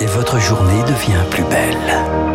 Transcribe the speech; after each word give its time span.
et 0.00 0.06
votre 0.06 0.38
journée 0.38 0.82
devient 0.82 1.24
plus 1.30 1.44
belle. 1.44 2.26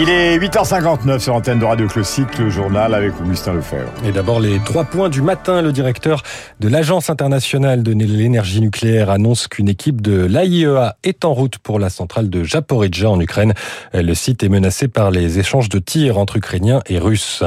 Il 0.00 0.08
est 0.10 0.38
8h59 0.38 1.18
sur 1.18 1.32
l'antenne 1.32 1.58
de 1.58 1.64
Radio 1.64 1.88
Classique, 1.88 2.38
le 2.38 2.50
journal 2.50 2.94
avec 2.94 3.18
Augustin 3.20 3.54
Lefebvre. 3.54 3.90
Et 4.04 4.12
d'abord 4.12 4.38
les 4.38 4.60
trois 4.60 4.84
points 4.84 5.08
du 5.08 5.22
matin. 5.22 5.60
Le 5.60 5.72
directeur 5.72 6.22
de 6.60 6.68
l'Agence 6.68 7.10
internationale 7.10 7.82
de 7.82 7.92
l'énergie 7.92 8.60
nucléaire 8.60 9.10
annonce 9.10 9.48
qu'une 9.48 9.68
équipe 9.68 10.00
de 10.00 10.24
l'AIEA 10.24 10.96
est 11.02 11.24
en 11.24 11.34
route 11.34 11.58
pour 11.58 11.80
la 11.80 11.90
centrale 11.90 12.30
de 12.30 12.44
Japorizhzhia 12.44 13.10
en 13.10 13.20
Ukraine. 13.20 13.54
Le 13.92 14.14
site 14.14 14.44
est 14.44 14.48
menacé 14.48 14.86
par 14.86 15.10
les 15.10 15.40
échanges 15.40 15.68
de 15.68 15.80
tirs 15.80 16.16
entre 16.16 16.36
Ukrainiens 16.36 16.80
et 16.86 16.98
Russes. 17.00 17.42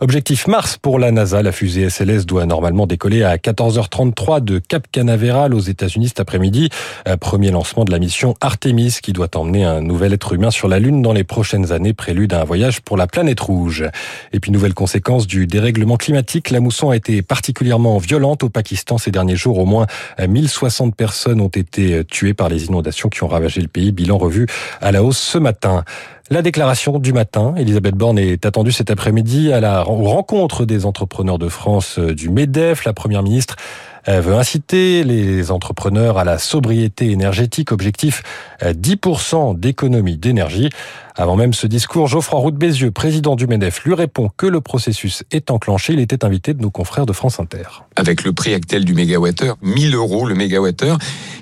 Objectif 0.00 0.46
Mars 0.46 0.76
pour 0.76 1.00
la 1.00 1.10
NASA. 1.10 1.42
La 1.42 1.50
fusée 1.50 1.90
SLS 1.90 2.24
doit 2.24 2.46
normalement 2.46 2.86
décoller 2.86 3.24
à 3.24 3.36
14h33 3.36 4.44
de 4.44 4.60
Cap 4.60 4.86
Canaveral 4.92 5.52
aux 5.52 5.58
États-Unis 5.58 6.06
cet 6.08 6.20
après-midi. 6.20 6.68
Euh, 7.08 7.16
premier 7.16 7.50
lancement 7.50 7.84
de 7.84 7.90
la 7.90 7.98
mission 7.98 8.36
Artemis 8.40 8.98
qui 9.02 9.12
doit 9.12 9.36
emmener 9.36 9.64
un 9.64 9.80
nouvel 9.80 10.12
être 10.12 10.34
humain 10.34 10.52
sur 10.52 10.68
la 10.68 10.78
Lune 10.78 11.02
dans 11.02 11.12
les 11.12 11.24
prochaines 11.24 11.72
années, 11.72 11.94
prélude 11.94 12.32
à 12.32 12.42
un 12.42 12.44
voyage 12.44 12.80
pour 12.80 12.96
la 12.96 13.08
planète 13.08 13.40
rouge. 13.40 13.84
Et 14.32 14.38
puis 14.38 14.52
nouvelle 14.52 14.72
conséquence 14.72 15.26
du 15.26 15.48
dérèglement 15.48 15.96
climatique. 15.96 16.50
La 16.50 16.60
mousson 16.60 16.90
a 16.90 16.96
été 16.96 17.20
particulièrement 17.22 17.98
violente 17.98 18.44
au 18.44 18.50
Pakistan 18.50 18.98
ces 18.98 19.10
derniers 19.10 19.34
jours. 19.34 19.58
Au 19.58 19.66
moins 19.66 19.86
1060 20.24 20.94
personnes 20.94 21.40
ont 21.40 21.48
été 21.48 22.04
tuées 22.04 22.34
par 22.34 22.48
les 22.48 22.66
inondations 22.66 23.08
qui 23.08 23.24
ont 23.24 23.28
ravagé 23.28 23.60
le 23.60 23.68
pays. 23.68 23.90
Bilan 23.90 24.18
revu 24.18 24.46
à 24.80 24.92
la 24.92 25.02
hausse 25.02 25.18
ce 25.18 25.38
matin. 25.38 25.82
La 26.30 26.42
déclaration 26.42 26.98
du 26.98 27.14
matin, 27.14 27.54
Elisabeth 27.56 27.94
Borne 27.94 28.18
est 28.18 28.44
attendue 28.44 28.70
cet 28.70 28.90
après-midi 28.90 29.50
à 29.50 29.60
la 29.60 29.82
rencontre 29.82 30.66
des 30.66 30.84
entrepreneurs 30.84 31.38
de 31.38 31.48
France 31.48 31.98
euh, 31.98 32.14
du 32.14 32.28
MEDEF. 32.28 32.84
La 32.84 32.92
première 32.92 33.22
ministre 33.22 33.56
veut 34.06 34.34
inciter 34.34 35.04
les 35.04 35.50
entrepreneurs 35.50 36.18
à 36.18 36.24
la 36.24 36.38
sobriété 36.38 37.10
énergétique, 37.10 37.72
objectif 37.72 38.22
10% 38.62 39.50
euh, 39.50 39.54
d'économie 39.54 40.16
d'énergie. 40.16 40.70
Avant 41.14 41.36
même 41.36 41.52
ce 41.52 41.66
discours, 41.66 42.06
Geoffroy 42.06 42.40
Roux 42.40 42.50
Bézieux, 42.52 42.90
président 42.90 43.36
du 43.36 43.46
MEDEF, 43.46 43.84
lui 43.84 43.94
répond 43.94 44.30
que 44.36 44.46
le 44.46 44.60
processus 44.60 45.24
est 45.30 45.50
enclenché. 45.50 45.92
Il 45.92 46.00
était 46.00 46.24
invité 46.24 46.54
de 46.54 46.62
nos 46.62 46.70
confrères 46.70 47.06
de 47.06 47.12
France 47.12 47.40
Inter. 47.40 47.84
Avec 47.96 48.24
le 48.24 48.32
prix 48.32 48.54
actuel 48.54 48.84
du 48.84 48.94
mégawattheure, 48.94 49.56
1000 49.62 49.94
euros 49.94 50.26
le 50.26 50.34
mégawattheure, 50.34 50.98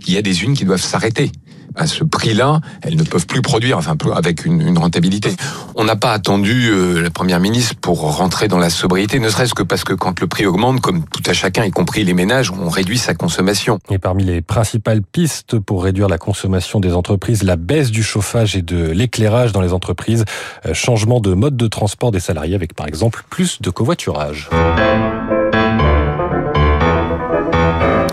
il 0.07 0.14
y 0.14 0.17
a 0.17 0.23
des 0.23 0.45
unes 0.45 0.55
qui 0.55 0.64
doivent 0.64 0.81
s'arrêter 0.81 1.31
à 1.75 1.86
ce 1.86 2.05
prix-là, 2.05 2.61
elles 2.83 2.97
ne 2.97 3.03
peuvent 3.03 3.27
plus 3.27 3.42
produire, 3.42 3.78
enfin 3.78 3.97
avec 4.14 4.45
une, 4.45 4.77
rentabilité. 4.77 5.34
On 5.75 5.84
n'a 5.84 5.97
pas 5.97 6.12
attendu 6.12 6.69
euh, 6.69 7.03
la 7.03 7.11
première 7.11 7.41
ministre 7.41 7.75
pour 7.81 8.17
rentrer 8.17 8.48
dans 8.48 8.58
la 8.58 8.70
sobriété, 8.70 9.19
ne 9.19 9.28
serait-ce 9.28 9.55
que 9.55 9.62
parce 9.62 9.84
que 9.84 9.95
quand 9.95 10.20
le 10.20 10.27
prix 10.27 10.47
augmente, 10.47 10.81
comme 10.81 11.05
tout 11.05 11.23
à 11.27 11.33
chacun, 11.33 11.64
y 11.64 11.70
compris 11.70 12.05
les 12.05 12.14
ménages, 12.14 12.50
on 12.50 12.69
réduit 12.69 12.98
sa 12.98 13.14
consommation. 13.14 13.78
Et 13.91 13.98
parmi 13.98 14.25
les 14.25 14.42
principales 14.42 15.03
pistes 15.03 15.58
pour 15.58 15.84
réduire 15.84 16.08
la 16.08 16.19
consommation 16.19 16.81
des 16.81 16.92
entreprises, 16.92 17.42
la 17.42 17.56
baisse 17.56 17.91
du 17.91 18.03
chauffage 18.03 18.56
et 18.56 18.62
de 18.62 18.91
l'éclairage 18.91 19.53
dans 19.53 19.62
les 19.62 19.73
entreprises, 19.73 20.25
euh, 20.67 20.75
changement 20.75 21.20
de 21.20 21.34
mode 21.34 21.56
de 21.56 21.67
transport 21.67 22.11
des 22.11 22.20
salariés 22.20 22.55
avec 22.55 22.75
par 22.75 22.86
exemple 22.86 23.25
plus 23.30 23.61
de 23.61 23.70
covoiturage. 23.70 24.48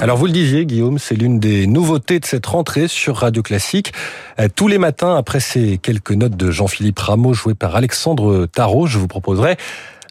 Alors 0.04 0.18
vous 0.18 0.26
le 0.26 0.34
disiez, 0.34 0.66
Guillaume, 0.66 1.00
c'est 1.00 1.16
l'une 1.16 1.40
des 1.40 1.66
nouveautés 1.66 2.20
de 2.20 2.26
cette 2.26 2.46
rentrée 2.46 2.90
sur 2.90 3.16
Radio 3.16 3.42
Classique. 3.42 3.94
Euh, 4.38 4.50
tous 4.54 4.68
les 4.68 4.78
matins, 4.78 5.16
après 5.16 5.40
ces 5.40 5.78
quelques 5.78 6.12
notes 6.12 6.36
de 6.36 6.52
Jean-Philippe 6.52 7.00
Rameau 7.00 7.32
jouées 7.32 7.54
par 7.54 7.78
Alexandre 7.78 8.46
Tarot, 8.48 8.86
je 8.86 8.98
vous 8.98 9.08
proposerai 9.08 9.56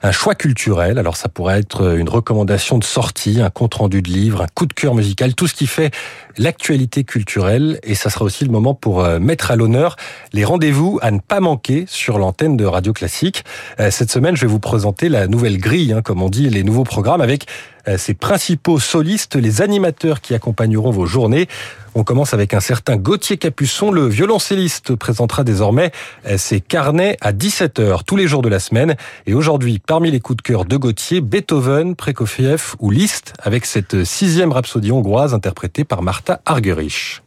un 0.02 0.10
choix 0.10 0.34
culturel. 0.34 0.98
Alors 0.98 1.16
ça 1.16 1.28
pourrait 1.28 1.58
être 1.58 1.98
une 1.98 2.08
recommandation 2.08 2.78
de 2.78 2.84
sortie, 2.84 3.42
un 3.42 3.50
compte 3.50 3.74
rendu 3.74 4.00
de 4.00 4.08
livre, 4.08 4.40
un 4.40 4.46
coup 4.54 4.64
de 4.64 4.72
cœur 4.72 4.94
musical, 4.94 5.34
tout 5.34 5.46
ce 5.46 5.52
qui 5.52 5.66
fait 5.66 5.90
l'actualité 6.38 7.04
culturelle. 7.04 7.78
Et 7.82 7.94
ça 7.94 8.10
sera 8.10 8.24
aussi 8.24 8.44
le 8.44 8.50
moment 8.50 8.74
pour 8.74 9.04
euh, 9.04 9.18
mettre 9.18 9.50
à 9.50 9.56
l'honneur 9.56 9.96
les 10.32 10.44
rendez-vous 10.44 10.98
à 11.02 11.10
ne 11.10 11.20
pas 11.20 11.40
manquer 11.40 11.84
sur 11.88 12.18
l'antenne 12.18 12.56
de 12.56 12.64
Radio 12.64 12.92
Classique. 12.92 13.44
Euh, 13.80 13.90
cette 13.90 14.10
semaine, 14.10 14.36
je 14.36 14.42
vais 14.42 14.46
vous 14.52 14.60
présenter 14.60 15.08
la 15.08 15.26
nouvelle 15.26 15.58
grille, 15.58 15.92
hein, 15.92 16.02
comme 16.02 16.22
on 16.22 16.28
dit, 16.28 16.48
les 16.48 16.64
nouveaux 16.64 16.84
programmes 16.84 17.20
avec 17.20 17.46
euh, 17.88 17.98
ses 17.98 18.14
principaux 18.14 18.78
solistes, 18.78 19.36
les 19.36 19.60
animateurs 19.60 20.20
qui 20.20 20.34
accompagneront 20.34 20.90
vos 20.90 21.06
journées. 21.06 21.48
On 21.94 22.04
commence 22.04 22.32
avec 22.32 22.54
un 22.54 22.60
certain 22.60 22.96
Gauthier 22.96 23.36
Capuçon. 23.36 23.90
Le 23.90 24.06
violoncelliste 24.06 24.94
présentera 24.94 25.44
désormais 25.44 25.92
ses 26.38 26.62
carnets 26.62 27.18
à 27.20 27.34
17h 27.34 28.04
tous 28.06 28.16
les 28.16 28.26
jours 28.26 28.40
de 28.40 28.48
la 28.48 28.60
semaine. 28.60 28.96
Et 29.26 29.34
aujourd'hui, 29.34 29.78
parmi 29.78 30.10
les 30.10 30.18
coups 30.18 30.38
de 30.38 30.42
cœur 30.42 30.64
de 30.64 30.78
Gauthier, 30.78 31.20
Beethoven, 31.20 31.94
Prokofiev 31.94 32.76
ou 32.78 32.90
Liszt 32.90 33.34
avec 33.42 33.66
cette 33.66 34.04
sixième 34.04 34.52
rhapsodie 34.52 34.90
hongroise 34.90 35.34
interprétée 35.34 35.84
par 35.84 36.00
Martha 36.22 36.40
Argerich. 36.44 37.20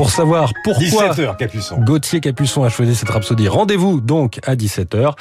Pour 0.00 0.10
savoir 0.10 0.54
pourquoi 0.64 1.14
Gauthier 1.80 2.20
Capuçon 2.20 2.64
a 2.64 2.70
choisi 2.70 2.94
cette 2.94 3.10
rhapsodie. 3.10 3.48
Rendez-vous 3.48 4.00
donc 4.00 4.40
à 4.46 4.56
17h. 4.56 5.12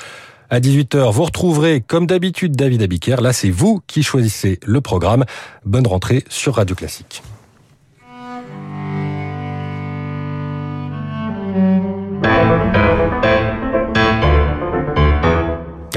À 0.50 0.60
18h, 0.62 1.12
vous 1.12 1.26
retrouverez 1.26 1.82
comme 1.82 2.08
d'habitude 2.08 2.56
David 2.56 2.82
Abiker. 2.84 3.18
Là, 3.20 3.34
c'est 3.34 3.50
vous 3.50 3.82
qui 3.88 4.04
choisissez 4.04 4.58
le 4.66 4.80
programme. 4.80 5.26
Bonne 5.66 5.86
rentrée 5.86 6.24
sur 6.30 6.56
Radio 6.56 6.78
Classique. 6.78 7.22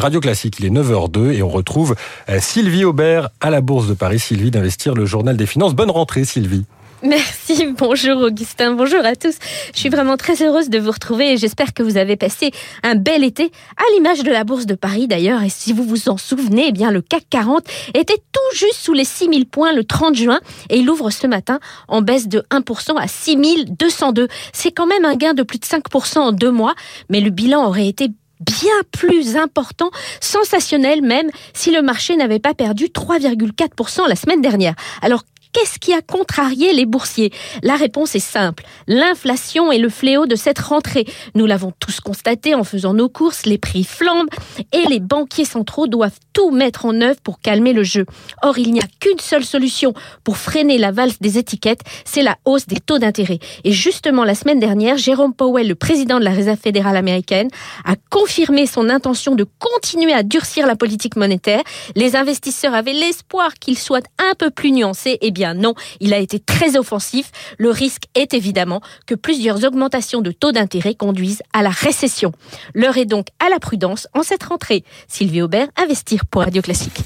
Radio 0.00 0.18
Classique, 0.18 0.56
il 0.58 0.66
est 0.66 0.70
9h02 0.70 1.30
et 1.30 1.44
on 1.44 1.48
retrouve 1.48 1.94
euh, 2.28 2.40
Sylvie 2.40 2.84
Aubert 2.84 3.30
à 3.40 3.50
la 3.50 3.60
Bourse 3.60 3.86
de 3.86 3.94
Paris. 3.94 4.18
Sylvie 4.18 4.50
d'Investir, 4.50 4.94
le 4.94 5.06
journal 5.06 5.36
des 5.36 5.46
finances. 5.46 5.76
Bonne 5.76 5.92
rentrée 5.92 6.24
Sylvie. 6.24 6.64
Merci, 7.04 7.66
bonjour 7.76 8.22
Augustin, 8.22 8.74
bonjour 8.74 9.04
à 9.04 9.16
tous. 9.16 9.34
Je 9.74 9.78
suis 9.78 9.88
vraiment 9.88 10.16
très 10.16 10.40
heureuse 10.40 10.70
de 10.70 10.78
vous 10.78 10.92
retrouver 10.92 11.32
et 11.32 11.36
j'espère 11.36 11.74
que 11.74 11.82
vous 11.82 11.96
avez 11.96 12.16
passé 12.16 12.52
un 12.84 12.94
bel 12.94 13.24
été, 13.24 13.50
à 13.76 13.82
l'image 13.94 14.22
de 14.22 14.30
la 14.30 14.44
Bourse 14.44 14.66
de 14.66 14.76
Paris 14.76 15.08
d'ailleurs. 15.08 15.42
Et 15.42 15.48
si 15.48 15.72
vous 15.72 15.82
vous 15.82 16.08
en 16.08 16.16
souvenez, 16.16 16.66
eh 16.68 16.72
bien 16.72 16.92
le 16.92 17.02
CAC 17.02 17.24
40 17.28 17.64
était 17.94 18.22
tout 18.30 18.56
juste 18.56 18.76
sous 18.76 18.92
les 18.92 19.04
6000 19.04 19.46
points 19.46 19.72
le 19.72 19.82
30 19.82 20.14
juin 20.14 20.40
et 20.70 20.78
il 20.78 20.88
ouvre 20.88 21.10
ce 21.10 21.26
matin 21.26 21.58
en 21.88 22.02
baisse 22.02 22.28
de 22.28 22.44
1% 22.52 22.96
à 22.96 23.08
6202. 23.08 24.28
C'est 24.52 24.70
quand 24.70 24.86
même 24.86 25.04
un 25.04 25.16
gain 25.16 25.34
de 25.34 25.42
plus 25.42 25.58
de 25.58 25.64
5% 25.64 26.18
en 26.18 26.30
deux 26.30 26.52
mois, 26.52 26.74
mais 27.08 27.20
le 27.20 27.30
bilan 27.30 27.66
aurait 27.66 27.88
été 27.88 28.10
bien 28.38 28.74
plus 28.92 29.36
important, 29.36 29.90
sensationnel 30.20 31.02
même, 31.02 31.30
si 31.52 31.70
le 31.70 31.82
marché 31.82 32.16
n'avait 32.16 32.38
pas 32.38 32.54
perdu 32.54 32.86
3,4% 32.86 34.08
la 34.08 34.16
semaine 34.16 34.40
dernière. 34.40 34.74
Alors 35.00 35.22
Qu'est-ce 35.52 35.78
qui 35.78 35.92
a 35.92 36.00
contrarié 36.00 36.72
les 36.72 36.86
boursiers? 36.86 37.30
La 37.62 37.76
réponse 37.76 38.14
est 38.14 38.20
simple. 38.20 38.64
L'inflation 38.86 39.70
est 39.70 39.78
le 39.78 39.90
fléau 39.90 40.24
de 40.24 40.34
cette 40.34 40.58
rentrée. 40.58 41.04
Nous 41.34 41.44
l'avons 41.44 41.72
tous 41.78 42.00
constaté 42.00 42.54
en 42.54 42.64
faisant 42.64 42.94
nos 42.94 43.10
courses, 43.10 43.44
les 43.44 43.58
prix 43.58 43.84
flambent 43.84 44.30
et 44.72 44.88
les 44.88 45.00
banquiers 45.00 45.44
centraux 45.44 45.86
doivent 45.86 46.18
tout 46.32 46.50
mettre 46.50 46.86
en 46.86 46.98
œuvre 47.02 47.20
pour 47.22 47.40
calmer 47.40 47.74
le 47.74 47.82
jeu. 47.82 48.06
Or, 48.42 48.58
il 48.58 48.72
n'y 48.72 48.80
a 48.80 48.86
qu'une 48.98 49.18
seule 49.18 49.44
solution 49.44 49.92
pour 50.24 50.38
freiner 50.38 50.78
la 50.78 50.90
valse 50.90 51.18
des 51.20 51.36
étiquettes, 51.36 51.82
c'est 52.06 52.22
la 52.22 52.38
hausse 52.46 52.66
des 52.66 52.80
taux 52.80 52.98
d'intérêt. 52.98 53.38
Et 53.64 53.72
justement, 53.72 54.24
la 54.24 54.34
semaine 54.34 54.58
dernière, 54.58 54.96
Jérôme 54.96 55.34
Powell, 55.34 55.68
le 55.68 55.74
président 55.74 56.18
de 56.18 56.24
la 56.24 56.30
Réserve 56.30 56.58
fédérale 56.58 56.96
américaine, 56.96 57.48
a 57.84 57.96
confirmé 58.08 58.66
son 58.66 58.88
intention 58.88 59.34
de 59.34 59.46
continuer 59.58 60.14
à 60.14 60.22
durcir 60.22 60.66
la 60.66 60.76
politique 60.76 61.16
monétaire. 61.16 61.62
Les 61.94 62.16
investisseurs 62.16 62.72
avaient 62.72 62.94
l'espoir 62.94 63.52
qu'il 63.60 63.78
soit 63.78 64.06
un 64.18 64.34
peu 64.34 64.50
plus 64.50 64.72
nuancé. 64.72 65.18
Eh 65.20 65.30
bien, 65.30 65.41
non, 65.54 65.74
il 66.00 66.14
a 66.14 66.18
été 66.18 66.38
très 66.38 66.76
offensif. 66.76 67.30
Le 67.58 67.70
risque 67.70 68.04
est 68.14 68.34
évidemment 68.34 68.80
que 69.06 69.14
plusieurs 69.14 69.64
augmentations 69.64 70.20
de 70.20 70.30
taux 70.30 70.52
d'intérêt 70.52 70.94
conduisent 70.94 71.42
à 71.52 71.62
la 71.62 71.70
récession. 71.70 72.32
L'heure 72.74 72.98
est 72.98 73.06
donc 73.06 73.26
à 73.44 73.48
la 73.48 73.58
prudence 73.58 74.08
en 74.14 74.22
cette 74.22 74.44
rentrée. 74.44 74.84
Sylvie 75.08 75.42
Aubert, 75.42 75.68
Investir 75.76 76.26
pour 76.26 76.42
Radio 76.42 76.62
Classique. 76.62 77.00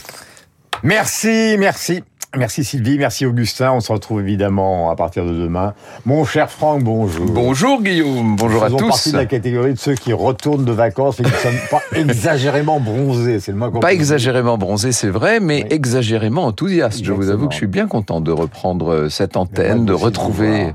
Merci, 0.83 1.57
merci. 1.59 2.03
Merci 2.35 2.65
Sylvie, 2.65 2.99
merci 2.99 3.25
Augustin. 3.25 3.73
On 3.73 3.81
se 3.81 3.91
retrouve 3.93 4.21
évidemment 4.21 4.91
à 4.91 4.97
partir 4.97 5.25
de 5.25 5.33
demain. 5.33 5.73
Mon 6.05 6.25
cher 6.25 6.51
Franck, 6.51 6.83
bonjour. 6.83 7.25
Bonjour 7.31 7.81
Guillaume, 7.83 8.37
bonjour 8.37 8.59
Nous 8.59 8.63
à 8.63 8.67
faisons 8.67 8.77
tous. 8.79 8.89
partie 8.89 9.13
de 9.13 9.17
la 9.17 9.27
catégorie 9.27 9.73
de 9.73 9.79
ceux 9.79 9.95
qui 9.95 10.13
retournent 10.13 10.65
de 10.65 10.73
vacances 10.73 11.19
et 11.21 11.23
qui 11.23 11.31
ne 11.31 11.37
sont 11.37 11.49
pas 11.71 11.81
exagérément 11.99 12.79
bronzés. 12.79 13.41
C'est 13.41 13.53
le 13.53 13.59
moins 13.59 13.71
qu'on 13.71 13.81
Pas 13.81 13.95
exagérément 13.95 14.59
bronzé, 14.59 14.93
c'est 14.93 15.09
vrai, 15.09 15.41
mais 15.41 15.63
Oui. 15.63 15.69
exagérément 15.71 16.45
enthousiaste. 16.45 17.03
Je 17.05 17.13
vous 17.13 17.31
avoue 17.31 17.47
que 17.47 17.53
je 17.55 17.59
suis 17.59 17.67
bien 17.67 17.87
content 17.87 18.21
de 18.21 18.33
reprendre 18.33 18.93
euh, 18.93 19.09
cette 19.09 19.35
Mais 19.35 19.41
antenne, 19.41 19.77
moi 19.79 19.87
de 19.87 19.93
retrouver. 19.95 20.75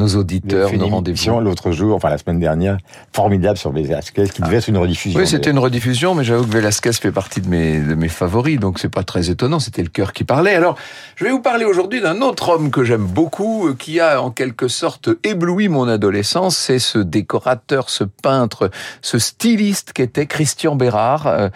Nos 0.00 0.16
auditeurs, 0.16 0.72
nos 0.72 0.88
rendez-vous. 0.88 1.40
l'autre 1.40 1.70
jour, 1.70 1.94
enfin 1.94 2.10
la 2.10 2.18
semaine 2.18 2.40
dernière, 2.40 2.78
formidable 3.12 3.58
sur 3.58 3.70
Velasquez, 3.70 4.28
qui 4.28 4.42
devait 4.42 4.56
être 4.56 4.68
une 4.68 4.78
rediffusion. 4.78 5.20
Oui, 5.20 5.26
c'était 5.26 5.50
une 5.50 5.58
rediffusion, 5.58 6.14
mais 6.14 6.24
j'avoue 6.24 6.44
que 6.44 6.52
Velasquez 6.52 6.92
fait 6.92 7.12
partie 7.12 7.40
de 7.40 7.48
mes, 7.48 7.80
de 7.80 7.94
mes 7.94 8.08
favoris, 8.08 8.58
donc 8.58 8.78
c'est 8.78 8.88
pas 8.88 9.04
très 9.04 9.30
étonnant, 9.30 9.60
c'était 9.60 9.82
le 9.82 9.88
cœur 9.88 10.12
qui 10.12 10.24
parlait. 10.24 10.54
Alors, 10.54 10.76
je 11.16 11.24
vais 11.24 11.30
vous 11.30 11.42
parler 11.42 11.64
aujourd'hui 11.64 12.00
d'un 12.00 12.22
autre 12.22 12.48
homme 12.48 12.70
que 12.70 12.82
j'aime 12.82 13.04
beaucoup, 13.04 13.68
euh, 13.68 13.74
qui 13.74 14.00
a 14.00 14.22
en 14.22 14.30
quelque 14.30 14.68
sorte 14.68 15.10
ébloui 15.22 15.68
mon 15.68 15.86
adolescence, 15.86 16.56
c'est 16.56 16.78
ce 16.78 16.98
décorateur, 16.98 17.90
ce 17.90 18.04
peintre, 18.04 18.70
ce 19.02 19.18
styliste 19.18 19.92
qu'était 19.92 20.26
Christian 20.26 20.76
Bérard. 20.76 21.50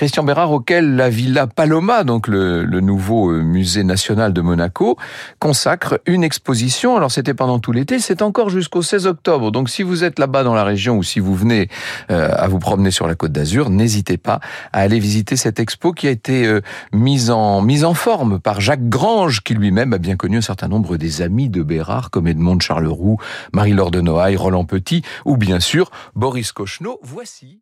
Christian 0.00 0.24
Bérard 0.24 0.50
auquel 0.50 0.96
la 0.96 1.10
Villa 1.10 1.46
Paloma, 1.46 2.04
donc 2.04 2.26
le, 2.26 2.64
le 2.64 2.80
nouveau 2.80 3.32
euh, 3.32 3.42
musée 3.42 3.84
national 3.84 4.32
de 4.32 4.40
Monaco, 4.40 4.96
consacre 5.40 6.00
une 6.06 6.24
exposition. 6.24 6.96
Alors 6.96 7.10
c'était 7.10 7.34
pendant 7.34 7.58
tout 7.58 7.70
l'été, 7.70 7.98
c'est 7.98 8.22
encore 8.22 8.48
jusqu'au 8.48 8.80
16 8.80 9.06
octobre. 9.06 9.50
Donc 9.50 9.68
si 9.68 9.82
vous 9.82 10.02
êtes 10.02 10.18
là-bas 10.18 10.42
dans 10.42 10.54
la 10.54 10.64
région 10.64 10.96
ou 10.96 11.02
si 11.02 11.20
vous 11.20 11.34
venez 11.34 11.68
euh, 12.10 12.30
à 12.34 12.48
vous 12.48 12.58
promener 12.58 12.90
sur 12.90 13.06
la 13.06 13.14
Côte 13.14 13.32
d'Azur, 13.32 13.68
n'hésitez 13.68 14.16
pas 14.16 14.40
à 14.72 14.80
aller 14.80 14.98
visiter 14.98 15.36
cette 15.36 15.60
expo 15.60 15.92
qui 15.92 16.08
a 16.08 16.10
été 16.10 16.46
euh, 16.46 16.62
mise 16.94 17.30
en 17.30 17.60
mise 17.60 17.84
en 17.84 17.92
forme 17.92 18.40
par 18.40 18.62
Jacques 18.62 18.88
Grange, 18.88 19.42
qui 19.42 19.52
lui-même 19.52 19.92
a 19.92 19.98
bien 19.98 20.16
connu 20.16 20.38
un 20.38 20.40
certain 20.40 20.68
nombre 20.68 20.96
des 20.96 21.20
amis 21.20 21.50
de 21.50 21.62
Bérard, 21.62 22.08
comme 22.08 22.26
Edmond 22.26 22.58
Charleroux, 22.58 23.18
Marie-Laure 23.52 23.90
de 23.90 24.00
Noailles, 24.00 24.36
Roland 24.36 24.64
Petit, 24.64 25.02
ou 25.26 25.36
bien 25.36 25.60
sûr 25.60 25.90
Boris 26.14 26.52
Cocheneau. 26.52 26.98
Voici 27.02 27.60